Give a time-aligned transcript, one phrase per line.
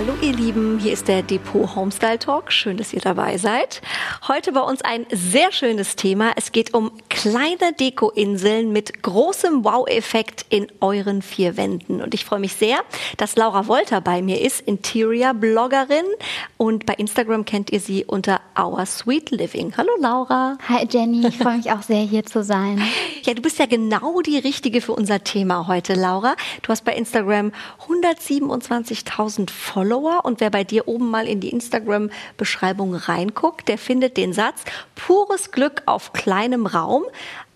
[0.00, 2.50] Hallo ihr Lieben, hier ist der Depot Homestyle Talk.
[2.52, 3.82] Schön, dass ihr dabei seid.
[4.28, 6.32] Heute bei uns ein sehr schönes Thema.
[6.36, 12.00] Es geht um kleine Dekoinseln mit großem Wow-Effekt in euren vier Wänden.
[12.00, 12.78] Und ich freue mich sehr,
[13.18, 16.06] dass Laura Wolter bei mir ist, Interior-Bloggerin.
[16.56, 19.74] Und bei Instagram kennt ihr sie unter Our Sweet Living.
[19.76, 20.56] Hallo Laura.
[20.66, 22.80] Hi Jenny, ich freue mich auch sehr hier zu sein.
[23.22, 26.36] Ja, du bist ja genau die Richtige für unser Thema heute, Laura.
[26.62, 27.52] Du hast bei Instagram
[27.86, 29.89] 127.000 Follower.
[29.90, 34.62] Follower und wer bei dir oben mal in die Instagram-Beschreibung reinguckt, der findet den Satz,
[34.94, 37.02] pures Glück auf kleinem Raum.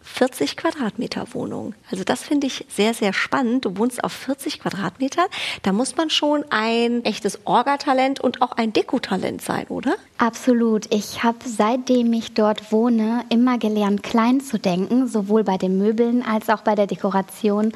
[0.05, 1.75] 40 Quadratmeter Wohnung.
[1.91, 3.65] Also das finde ich sehr, sehr spannend.
[3.65, 5.27] Du wohnst auf 40 Quadratmetern.
[5.63, 9.97] Da muss man schon ein echtes Orgatalent und auch ein Dekotalent sein, oder?
[10.19, 10.95] Absolut.
[10.95, 16.23] Ich habe seitdem ich dort wohne immer gelernt, klein zu denken, sowohl bei den Möbeln
[16.23, 17.73] als auch bei der Dekoration.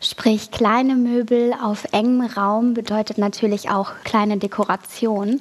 [0.00, 5.40] Sprich, kleine Möbel auf engem Raum bedeutet natürlich auch kleine Dekoration.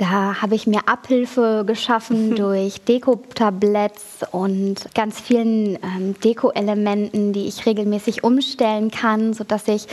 [0.00, 7.66] Da habe ich mir Abhilfe geschaffen durch Deko-Tabletts und ganz vielen ähm, Deko-Elementen, die ich
[7.66, 9.88] regelmäßig umstellen kann, sodass ich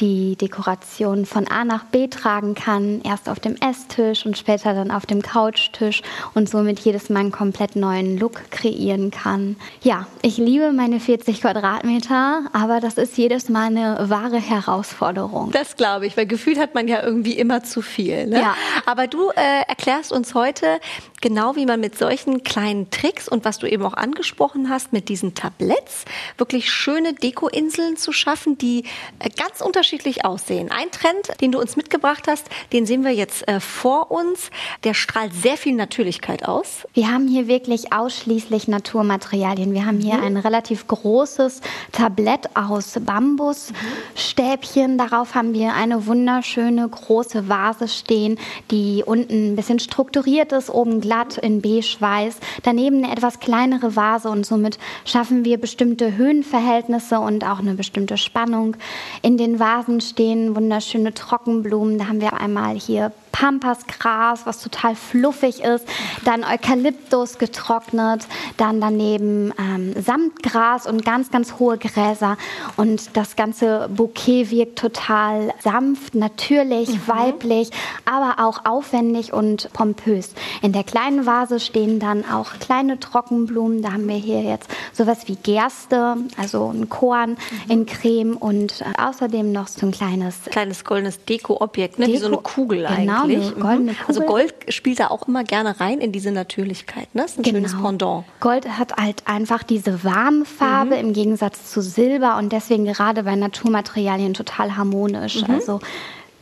[0.00, 4.90] die Dekoration von A nach B tragen kann, erst auf dem Esstisch und später dann
[4.90, 6.02] auf dem Couchtisch
[6.34, 9.56] und somit jedes Mal einen komplett neuen Look kreieren kann.
[9.82, 15.50] Ja, ich liebe meine 40 Quadratmeter, aber das ist jedes Mal eine wahre Herausforderung.
[15.50, 18.26] Das glaube ich, weil gefühlt hat man ja irgendwie immer zu viel.
[18.26, 18.40] Ne?
[18.40, 18.54] Ja.
[18.86, 20.78] Aber du äh, erklärst uns heute
[21.20, 25.08] genau, wie man mit solchen kleinen Tricks und was du eben auch angesprochen hast, mit
[25.08, 26.04] diesen Tabletts
[26.36, 28.84] wirklich schöne Dekoinseln zu schaffen, die
[29.18, 30.70] äh, ganz unterschiedlich unterschiedlich aussehen.
[30.70, 34.50] Ein Trend, den du uns mitgebracht hast, den sehen wir jetzt äh, vor uns.
[34.84, 36.86] Der strahlt sehr viel Natürlichkeit aus.
[36.92, 39.72] Wir haben hier wirklich ausschließlich Naturmaterialien.
[39.72, 40.24] Wir haben hier mhm.
[40.24, 44.94] ein relativ großes Tablett aus Bambusstäbchen.
[44.94, 44.98] Mhm.
[44.98, 48.38] Darauf haben wir eine wunderschöne große Vase stehen,
[48.70, 52.36] die unten ein bisschen strukturiert ist, oben glatt in beige-weiß.
[52.62, 58.18] Daneben eine etwas kleinere Vase und somit schaffen wir bestimmte Höhenverhältnisse und auch eine bestimmte
[58.18, 58.76] Spannung.
[59.22, 61.98] In den Vasen Vasen stehen wunderschöne Trockenblumen.
[61.98, 65.86] Da haben wir einmal hier Pampasgras, was total fluffig ist,
[66.24, 68.26] dann Eukalyptus getrocknet,
[68.56, 72.36] dann daneben ähm, Samtgras und ganz, ganz hohe Gräser.
[72.76, 77.00] Und das ganze Bouquet wirkt total sanft, natürlich, mhm.
[77.06, 77.70] weiblich,
[78.04, 80.34] aber auch aufwendig und pompös.
[80.60, 83.82] In der kleinen Vase stehen dann auch kleine Trockenblumen.
[83.82, 87.70] Da haben wir hier jetzt sowas wie Gerste, also ein Korn mhm.
[87.70, 92.06] in Creme und äh, außerdem noch so ein kleines kleines goldenes Deko-Objekt, ne?
[92.06, 93.27] Deko, wie so eine Kugel genau, eigentlich.
[93.36, 93.98] Eine goldene mhm.
[94.06, 97.14] Also Gold spielt da auch immer gerne rein in diese Natürlichkeit.
[97.14, 97.22] Ne?
[97.22, 97.56] Das ist ein genau.
[97.58, 98.24] schönes Pendant.
[98.40, 101.08] Gold hat halt einfach diese warme Farbe mhm.
[101.08, 105.42] im Gegensatz zu Silber und deswegen gerade bei Naturmaterialien total harmonisch.
[105.42, 105.54] Mhm.
[105.54, 105.80] Also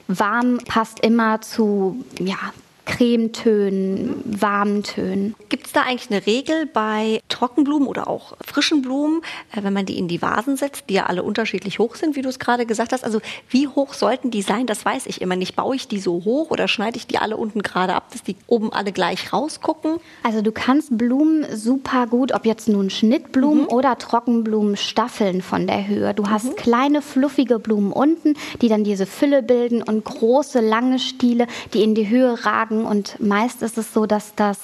[0.09, 2.39] warm passt immer zu ja,
[2.87, 5.35] Cremetönen, warmen Tönen.
[5.49, 9.21] Gibt es da eigentlich eine Regel bei Trockenblumen oder auch frischen Blumen,
[9.53, 12.23] äh, wenn man die in die Vasen setzt, die ja alle unterschiedlich hoch sind, wie
[12.23, 13.05] du es gerade gesagt hast?
[13.05, 13.21] Also
[13.51, 14.67] wie hoch sollten die sein?
[14.67, 15.57] Das weiß ich immer nicht.
[15.57, 18.37] Baue ich die so hoch oder schneide ich die alle unten gerade ab, dass die
[18.47, 19.97] oben alle gleich rausgucken?
[20.23, 23.69] Also du kannst Blumen super gut, ob jetzt nun Schnittblumen mhm.
[23.69, 26.15] oder Trockenblumen staffeln von der Höhe.
[26.15, 26.57] Du hast mhm.
[26.57, 31.97] kleine fluffige Blumen unten, die dann diese Fülle bilden und große lange Stiele, die in
[31.97, 32.87] die Höhe ragen tragen.
[32.87, 34.59] Und meist ist es so, dass das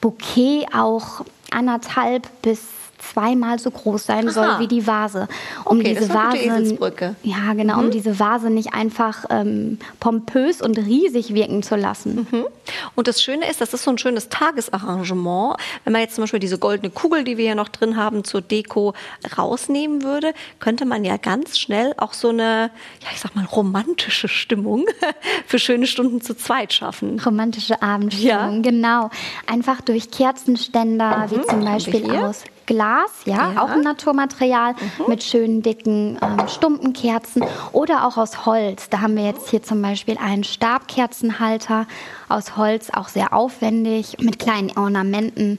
[0.00, 2.60] Bouquet auch anderthalb bis
[3.00, 4.32] zweimal so groß sein Aha.
[4.32, 5.28] soll wie die Vase.
[5.64, 6.78] Um okay, diese Vase,
[7.22, 7.84] ja genau, mhm.
[7.84, 12.26] um diese Vase nicht einfach ähm, pompös und riesig wirken zu lassen.
[12.30, 12.46] Mhm.
[12.94, 15.56] Und das Schöne ist, das ist so ein schönes Tagesarrangement.
[15.84, 18.40] Wenn man jetzt zum Beispiel diese goldene Kugel, die wir ja noch drin haben, zur
[18.40, 18.94] Deko
[19.36, 22.70] rausnehmen würde, könnte man ja ganz schnell auch so eine,
[23.02, 24.86] ja ich sag mal romantische Stimmung
[25.46, 27.20] für schöne Stunden zu zweit schaffen.
[27.20, 28.70] Romantische Abendstimmung, ja.
[28.70, 29.10] genau.
[29.46, 31.30] Einfach durch Kerzenständer, mhm.
[31.30, 33.62] wie zum Beispiel aus Glas, ja, ja.
[33.62, 35.04] auch ein Naturmaterial mhm.
[35.08, 38.88] mit schönen dicken ähm, Stumpenkerzen oder auch aus Holz.
[38.88, 41.88] Da haben wir jetzt hier zum Beispiel einen Stabkerzenhalter
[42.28, 45.58] aus Holz, auch sehr aufwendig mit kleinen Ornamenten.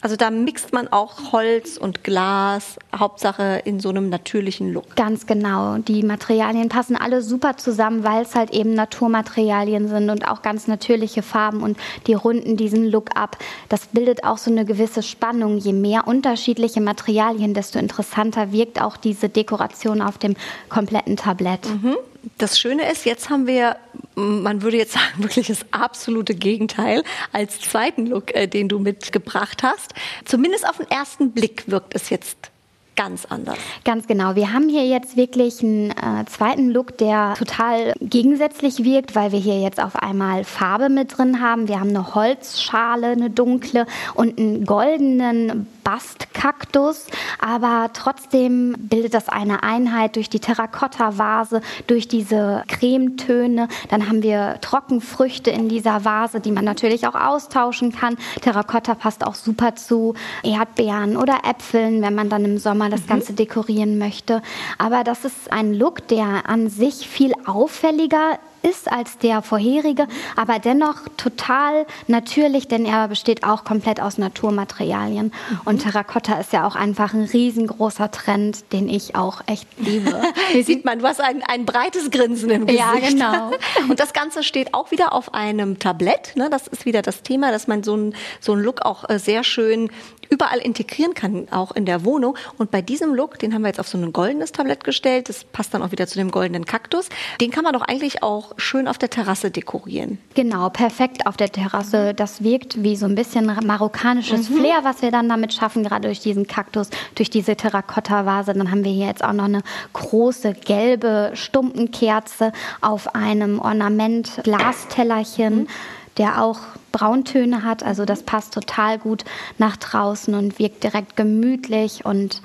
[0.00, 4.96] Also da mixt man auch Holz und Glas, Hauptsache in so einem natürlichen Look.
[4.96, 5.78] Ganz genau.
[5.78, 10.68] Die Materialien passen alle super zusammen, weil es halt eben Naturmaterialien sind und auch ganz
[10.68, 13.38] natürliche Farben und die runden diesen Look ab.
[13.68, 15.58] Das bildet auch so eine gewisse Spannung.
[15.58, 20.36] Je mehr unterschiedliche Materialien, desto interessanter wirkt auch diese Dekoration auf dem
[20.68, 21.68] kompletten Tablett.
[21.68, 21.96] Mhm.
[22.38, 23.76] Das Schöne ist, jetzt haben wir
[24.18, 29.62] man würde jetzt sagen, wirklich das absolute Gegenteil als zweiten Look, äh, den du mitgebracht
[29.62, 29.94] hast.
[30.24, 32.50] Zumindest auf den ersten Blick wirkt es jetzt
[32.96, 33.58] ganz anders.
[33.84, 34.34] Ganz genau.
[34.34, 39.38] Wir haben hier jetzt wirklich einen äh, zweiten Look, der total gegensätzlich wirkt, weil wir
[39.38, 41.68] hier jetzt auf einmal Farbe mit drin haben.
[41.68, 47.06] Wir haben eine Holzschale, eine dunkle und einen goldenen Bastkaktus,
[47.38, 53.68] aber trotzdem bildet das eine Einheit durch die Terrakotta-Vase, durch diese Cremetöne.
[53.88, 58.18] Dann haben wir Trockenfrüchte in dieser Vase, die man natürlich auch austauschen kann.
[58.42, 60.12] Terrakotta passt auch super zu
[60.42, 63.06] Erdbeeren oder Äpfeln, wenn man dann im Sommer das mhm.
[63.06, 64.42] Ganze dekorieren möchte.
[64.76, 70.06] Aber das ist ein Look, der an sich viel auffälliger ist als der vorherige,
[70.36, 75.26] aber dennoch total natürlich, denn er besteht auch komplett aus Naturmaterialien.
[75.26, 75.60] Mhm.
[75.64, 80.20] Und Terrakotta ist ja auch einfach ein riesengroßer Trend, den ich auch echt liebe.
[80.52, 82.84] Hier sieht man, du hast ein, ein breites Grinsen im Gesicht.
[82.84, 83.50] Ja, genau.
[83.88, 86.36] Und das Ganze steht auch wieder auf einem Tablett.
[86.36, 86.48] Ne?
[86.50, 89.90] Das ist wieder das Thema, dass man so einen so Look auch äh, sehr schön
[90.30, 92.36] überall integrieren kann, auch in der Wohnung.
[92.56, 95.44] Und bei diesem Look, den haben wir jetzt auf so ein goldenes Tablett gestellt, das
[95.44, 97.08] passt dann auch wieder zu dem goldenen Kaktus,
[97.40, 100.18] den kann man doch eigentlich auch schön auf der Terrasse dekorieren.
[100.34, 102.14] Genau, perfekt auf der Terrasse.
[102.14, 104.58] Das wirkt wie so ein bisschen marokkanisches mhm.
[104.58, 108.54] Flair, was wir dann damit schaffen, gerade durch diesen Kaktus, durch diese Terrakotta-Vase.
[108.54, 115.62] Dann haben wir hier jetzt auch noch eine große gelbe Stumpenkerze auf einem Ornament-Glastellerchen.
[115.62, 115.68] Mhm
[116.18, 116.60] der auch
[116.92, 117.82] Brauntöne hat.
[117.82, 119.24] Also das passt total gut
[119.56, 122.42] nach draußen und wirkt direkt gemütlich und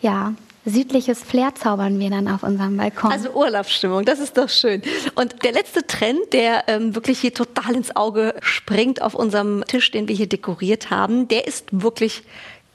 [0.00, 0.34] ja,
[0.64, 3.12] südliches Flair zaubern wir dann auf unserem Balkon.
[3.12, 4.82] Also Urlaubsstimmung, das ist doch schön.
[5.14, 9.90] Und der letzte Trend, der ähm, wirklich hier total ins Auge springt auf unserem Tisch,
[9.90, 12.24] den wir hier dekoriert haben, der ist wirklich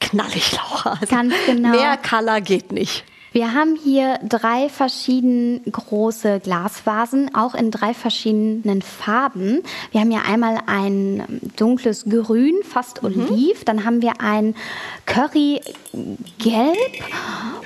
[0.00, 0.98] knallig, Laura.
[1.00, 1.70] Also Ganz genau.
[1.70, 3.04] Mehr Color geht nicht.
[3.32, 9.62] Wir haben hier drei verschiedene große Glasvasen, auch in drei verschiedenen Farben.
[9.90, 13.08] Wir haben hier einmal ein dunkles Grün, fast mhm.
[13.08, 13.64] Oliv.
[13.64, 14.54] Dann haben wir ein
[15.06, 15.62] Currygelb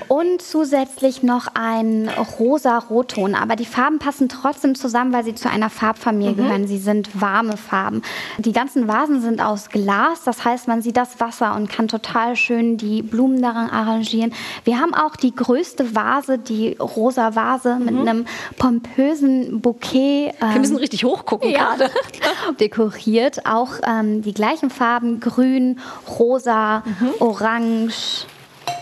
[0.07, 2.09] und zusätzlich noch ein
[2.39, 3.35] rosa Rotton.
[3.35, 6.37] Aber die Farben passen trotzdem zusammen, weil sie zu einer Farbfamilie mhm.
[6.37, 6.67] gehören.
[6.67, 8.03] Sie sind warme Farben.
[8.37, 12.37] Die ganzen Vasen sind aus Glas, das heißt, man sieht das Wasser und kann total
[12.37, 14.33] schön die Blumen daran arrangieren.
[14.63, 17.85] Wir haben auch die Größe größte Vase, die rosa Vase mhm.
[17.85, 18.25] mit einem
[18.57, 20.33] pompösen Bouquet.
[20.41, 21.91] Ähm, Wir müssen richtig hochgucken ja, gerade.
[22.59, 23.45] dekoriert.
[23.45, 25.79] Auch ähm, die gleichen Farben, grün,
[26.19, 27.09] rosa, mhm.
[27.19, 28.27] orange.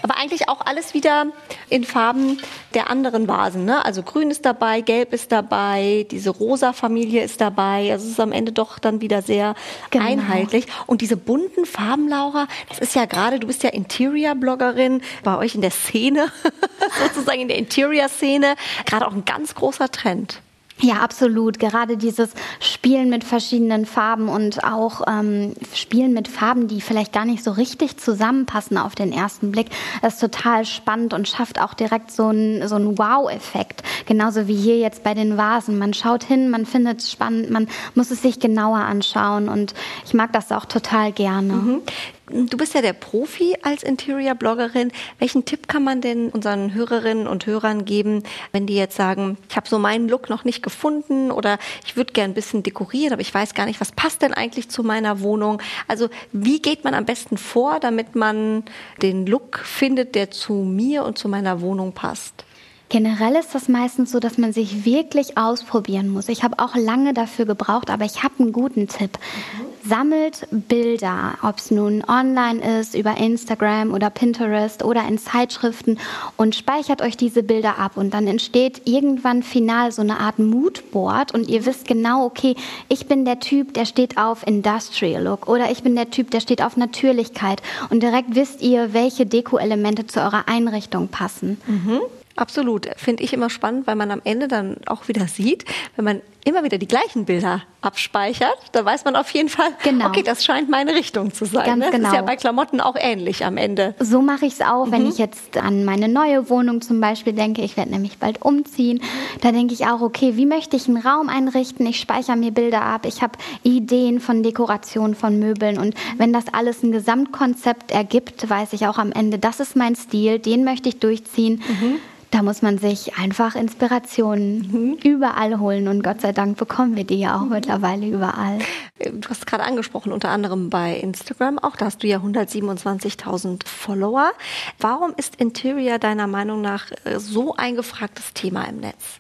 [0.02, 1.28] Aber eigentlich auch alles wieder
[1.70, 2.40] in Farben
[2.74, 3.66] der anderen Vasen.
[3.66, 3.84] Ne?
[3.84, 7.92] Also grün ist dabei, gelb ist dabei, diese rosa Familie ist dabei.
[7.92, 9.56] Also es ist am Ende doch dann wieder sehr
[9.90, 10.06] genau.
[10.06, 10.68] einheitlich.
[10.86, 15.56] Und diese bunten Farben, Laura, das ist ja gerade, du bist ja Interior-Bloggerin bei euch
[15.56, 16.32] in der Szene,
[17.02, 18.56] sozusagen in der Interior-Szene,
[18.86, 20.42] gerade auch ein ganz großer Trend.
[20.82, 21.58] Ja, absolut.
[21.58, 27.24] Gerade dieses Spielen mit verschiedenen Farben und auch ähm, Spielen mit Farben, die vielleicht gar
[27.24, 29.68] nicht so richtig zusammenpassen auf den ersten Blick,
[30.06, 33.84] ist total spannend und schafft auch direkt so einen so einen Wow-Effekt.
[34.06, 35.78] Genauso wie hier jetzt bei den Vasen.
[35.78, 39.74] Man schaut hin, man findet es spannend, man muss es sich genauer anschauen und
[40.06, 41.54] ich mag das auch total gerne.
[41.54, 41.82] Mhm.
[42.28, 44.92] Du bist ja der Profi als Interior-Bloggerin.
[45.20, 49.56] Welchen Tipp kann man denn unseren Hörerinnen und Hörern geben, wenn die jetzt sagen, ich
[49.56, 53.22] habe so meinen Look noch nicht gefunden oder ich würde gern ein bisschen dekorieren, aber
[53.22, 55.62] ich weiß gar nicht, was passt denn eigentlich zu meiner Wohnung?
[55.88, 58.64] Also wie geht man am besten vor, damit man
[59.04, 62.44] den Look findet, der zu mir und zu meiner Wohnung passt?
[62.90, 66.30] Generell ist das meistens so, dass man sich wirklich ausprobieren muss.
[66.30, 69.18] Ich habe auch lange dafür gebraucht, aber ich habe einen guten Tipp.
[69.18, 69.90] Mhm.
[69.90, 76.00] Sammelt Bilder, ob es nun online ist, über Instagram oder Pinterest oder in Zeitschriften
[76.38, 81.36] und speichert euch diese Bilder ab und dann entsteht irgendwann final so eine Art Moodboard
[81.36, 82.56] und ihr wisst genau, okay,
[82.90, 86.40] ich bin der Typ, der steht auf Industrial Look oder ich bin der Typ, der
[86.40, 87.62] steht auf Natürlichkeit
[87.92, 91.62] und direkt wisst ihr, welche Deko-Elemente zu eurer Einrichtung passen.
[91.68, 92.02] Mhm.
[92.36, 92.90] Absolut.
[92.98, 95.66] Finde ich immer spannend, weil man am Ende dann auch wieder sieht,
[95.96, 100.08] wenn man immer wieder die gleichen Bilder abspeichert, da weiß man auf jeden Fall, genau.
[100.08, 101.66] okay, das scheint meine Richtung zu sein.
[101.66, 101.86] Ganz ne?
[101.86, 102.10] Das genau.
[102.10, 103.96] ist ja bei Klamotten auch ähnlich am Ende.
[104.00, 104.92] So mache ich es auch, mhm.
[104.92, 107.64] wenn ich jetzt an meine neue Wohnung zum Beispiel denke.
[107.64, 109.02] Ich werde nämlich bald umziehen.
[109.42, 111.86] Da denke ich auch, okay, wie möchte ich einen Raum einrichten?
[111.88, 113.06] Ich speichere mir Bilder ab.
[113.06, 113.34] Ich habe
[113.64, 115.80] Ideen von Dekoration, von Möbeln.
[115.80, 119.96] Und wenn das alles ein Gesamtkonzept ergibt, weiß ich auch am Ende, das ist mein
[119.96, 121.62] Stil, den möchte ich durchziehen.
[121.68, 122.00] Mhm
[122.36, 124.98] da muss man sich einfach Inspirationen mhm.
[125.04, 127.50] überall holen und Gott sei Dank bekommen wir die ja auch mhm.
[127.50, 128.60] mittlerweile überall.
[129.00, 134.32] Du hast gerade angesprochen, unter anderem bei Instagram auch, da hast du ja 127.000 Follower.
[134.80, 139.20] Warum ist Interior deiner Meinung nach äh, so ein gefragtes Thema im Netz?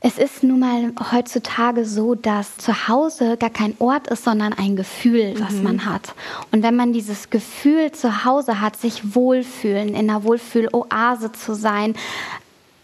[0.00, 4.76] Es ist nun mal heutzutage so, dass zu Hause gar kein Ort ist, sondern ein
[4.76, 5.62] Gefühl, was mhm.
[5.64, 6.14] man hat.
[6.52, 11.94] Und wenn man dieses Gefühl zu Hause hat, sich wohlfühlen, in einer Wohlfühloase zu sein,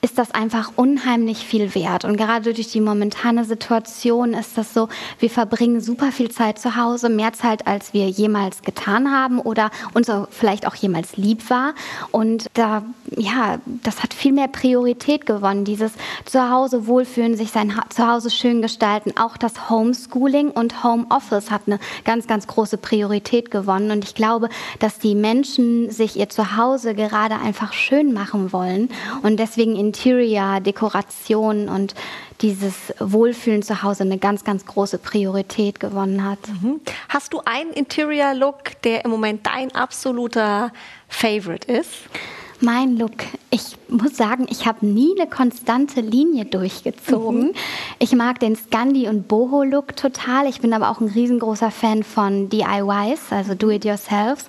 [0.04, 2.04] ist das einfach unheimlich viel wert.
[2.04, 6.76] Und gerade durch die momentane Situation ist das so, wir verbringen super viel Zeit zu
[6.76, 11.72] Hause, mehr Zeit, als wir jemals getan haben oder uns vielleicht auch jemals lieb war.
[12.10, 12.82] Und da,
[13.16, 15.64] ja, das hat viel mehr Priorität gewonnen.
[15.64, 15.92] Dieses
[16.26, 19.14] Zuhause wohlfühlen, sich sein Zuhause schön gestalten.
[19.18, 23.90] Auch das Homeschooling und Homeoffice hat eine ganz, ganz große Priorität gewonnen.
[23.90, 28.90] Und ich glaube, dass die Menschen sich ihr Zuhause gerade einfach schön machen wollen
[29.22, 31.94] und deswegen in Interior, Dekoration und
[32.40, 36.40] dieses Wohlfühlen zu Hause eine ganz, ganz große Priorität gewonnen hat.
[36.48, 36.80] Mhm.
[37.08, 40.72] Hast du einen Interior-Look, der im Moment dein absoluter
[41.08, 41.92] Favorite ist?
[42.64, 43.12] Mein Look.
[43.50, 47.48] Ich muss sagen, ich habe nie eine konstante Linie durchgezogen.
[47.48, 47.54] Mhm.
[47.98, 50.48] Ich mag den Scandi- und Boho-Look total.
[50.48, 54.46] Ich bin aber auch ein riesengroßer Fan von DIYs, also Do-it-yourselves.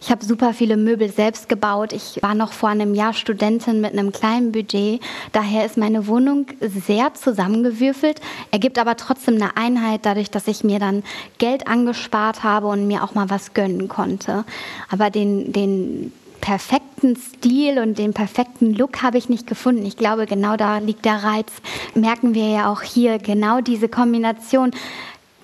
[0.00, 1.92] Ich habe super viele Möbel selbst gebaut.
[1.92, 5.00] Ich war noch vor einem Jahr Studentin mit einem kleinen Budget.
[5.32, 8.20] Daher ist meine Wohnung sehr zusammengewürfelt,
[8.52, 11.02] ergibt aber trotzdem eine Einheit dadurch, dass ich mir dann
[11.38, 14.44] Geld angespart habe und mir auch mal was gönnen konnte.
[14.88, 19.84] Aber den, den perfekten Stil und den perfekten Look habe ich nicht gefunden.
[19.84, 21.52] Ich glaube, genau da liegt der Reiz.
[21.94, 24.72] Merken wir ja auch hier genau diese Kombination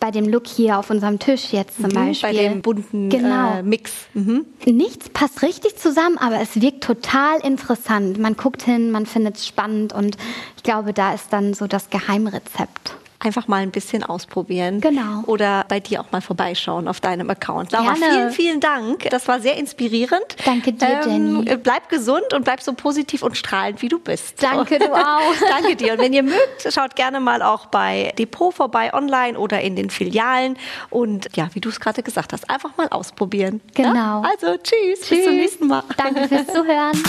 [0.01, 2.33] bei dem Look hier auf unserem Tisch jetzt zum mhm, Beispiel.
[2.33, 3.59] Bei dem bunten genau.
[3.59, 3.93] äh, Mix.
[4.15, 4.47] Mhm.
[4.65, 8.19] Nichts passt richtig zusammen, aber es wirkt total interessant.
[8.19, 10.17] Man guckt hin, man findet es spannend und
[10.57, 14.81] ich glaube, da ist dann so das Geheimrezept einfach mal ein bisschen ausprobieren.
[14.81, 15.23] Genau.
[15.27, 17.73] Oder bei dir auch mal vorbeischauen auf deinem Account.
[17.73, 18.05] Laura, Gerne.
[18.05, 19.09] vielen, vielen Dank.
[19.11, 20.37] Das war sehr inspirierend.
[20.45, 21.57] Danke dir, ähm, Jenny.
[21.57, 24.43] Bleib gesund und bleib so positiv und strahlend, wie du bist.
[24.43, 25.35] Danke, du auch.
[25.49, 25.93] Danke dir.
[25.95, 29.91] Und wenn ihr mögt, schaut gerne mal auch bei Depot vorbei, online oder in den
[29.91, 30.57] Filialen.
[30.91, 33.61] Und ja, wie du es gerade gesagt hast, einfach mal ausprobieren.
[33.75, 34.23] Genau.
[34.23, 34.23] Ja?
[34.31, 35.09] Also, tschüss, tschüss.
[35.09, 35.83] Bis zum nächsten Mal.
[35.97, 37.03] Danke fürs Zuhören.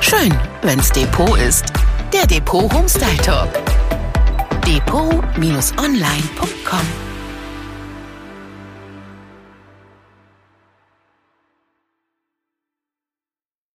[0.00, 1.66] Schön, wenn's Depot ist.
[2.12, 3.50] Der Depot Homestyle Talk
[4.64, 7.03] depot-online.com